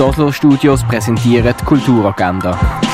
[0.00, 2.85] Oslo Studios präsentieren die Kulturagenda.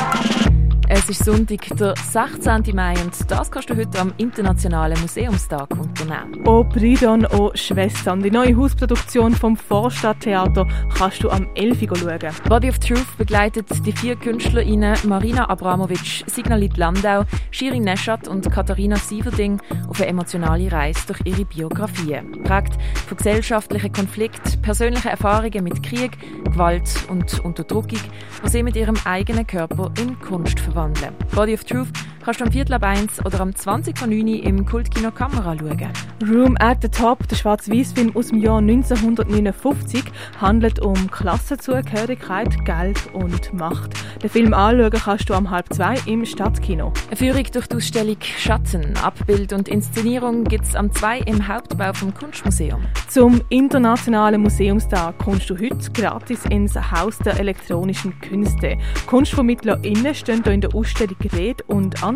[1.05, 2.73] Es ist Sonntag, der 16.
[2.73, 6.47] Mai und das kannst du heute am Internationalen Museumstag unternehmen.
[6.47, 10.65] O Bridon, o Schwestern, die neue Hausproduktion vom Vorstadttheater
[10.97, 11.81] kannst du am 11.
[11.81, 12.33] Uhr schauen.
[12.47, 18.95] Body of Truth begleitet die vier KünstlerInnen Marina Abramovic, Signalit Landau, Shirin Neschat und Katharina
[18.95, 19.59] Sieverding
[19.89, 22.31] auf eine emotionale Reise durch ihre Biografien.
[22.43, 27.99] Prägt von gesellschaftlichen Konflikten, persönlichen Erfahrungen mit Krieg, Gewalt und Unterdrückung,
[28.45, 31.15] die sie mit ihrem eigenen Körper in Kunst verwandeln verwandeln.
[31.35, 34.65] Body of Truth kannst du am Viertel ab 1 oder am 20 von 9 im
[34.65, 35.89] Kultkino Kamera schauen.
[36.25, 40.03] Room at the Top, der Schwarz-Weiß-Film aus dem Jahr 1959,
[40.39, 43.91] handelt um Klassenzugehörigkeit, Geld und Macht.
[44.21, 46.93] Den Film anschauen kannst du am halb zwei im Stadtkino.
[47.07, 51.91] Eine Führung durch die Ausstellung Schatten, Abbild und Inszenierung gibt es am 2 im Hauptbau
[51.91, 52.83] vom Kunstmuseum.
[53.09, 58.77] Zum Internationalen Museumstag kommst du heute gratis ins Haus der elektronischen Künste.
[59.07, 62.12] KunstvermittlerInnen stehen hier in der Ausstellung Rede und Antwort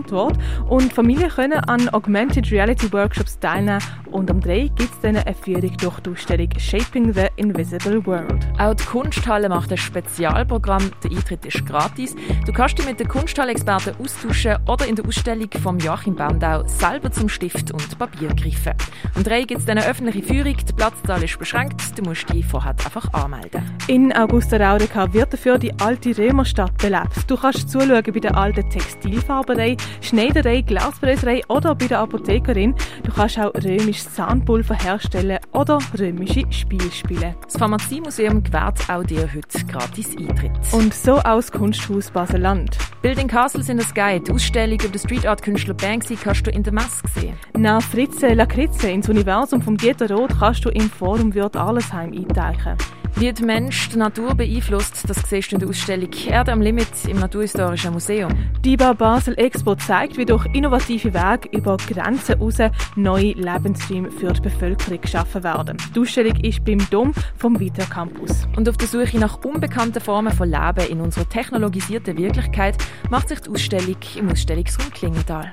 [0.70, 3.82] und Familien können an Augmented Reality Workshops teilnehmen
[4.18, 8.48] und am 3 gibt es dann eine Führung durch die Ausstellung Shaping the Invisible World.
[8.58, 10.90] Auch die Kunsthalle macht ein Spezialprogramm.
[11.04, 12.16] Der Eintritt ist gratis.
[12.46, 17.12] Du kannst dich mit den Kunsthalle-Experten austauschen oder in der Ausstellung von Joachim Bandau selber
[17.12, 18.74] zum Stift und Papier greifen.
[19.14, 20.58] Am 3 gibt es eine öffentliche Führung.
[20.68, 21.82] Die Platzzahl ist beschränkt.
[21.96, 23.62] Du musst dich vorher einfach anmelden.
[23.88, 27.30] In Augusta Raurica wird dafür die alte Römerstadt belebt.
[27.30, 32.74] Du kannst zuschauen bei der alten Textilfarberei, Schneiderei, Glasbläserei oder bei der Apothekerin.
[33.04, 37.36] Du kannst auch römisches Zahnpulver herstellen oder römische Spiele spielen.
[37.44, 40.52] Das Pharmaziemuseum gewährt auch dir heute gratis Eintritt.
[40.72, 42.78] Und so aus Kunsthaus Basel-Land.
[43.02, 46.52] Building Castles in the Sky, die Ausstellung über den Street Art Künstler Banksy kannst du
[46.52, 47.38] in der Maske sehen.
[47.56, 52.76] Nach Fritze Lakritze ins Universum vom Dieter Roth kannst du im Forum Wirt Allesheim eintauchen.
[53.20, 56.88] Wie der Mensch die Natur beeinflusst, das siehst du in der Ausstellung Erde am Limit
[57.08, 58.32] im Naturhistorischen Museum.
[58.64, 62.58] Die Bar Basel Expo zeigt, wie durch innovative Wege über Grenzen hinaus
[62.96, 65.78] neue Lebensräume für die Bevölkerung geschaffen werden.
[65.96, 68.48] Die Ausstellung ist beim Dom vom Vita Campus.
[68.56, 72.78] Und auf der Suche nach unbekannten Formen von Leben in unserer technologisierten Wirklichkeit
[73.10, 75.52] macht sich die Ausstellung im Ausstellungsraum Klingenthal.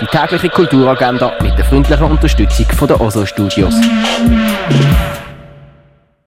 [0.00, 3.74] Die tägliche Kulturagenda mit der freundlichen Unterstützung von der OSO Studios.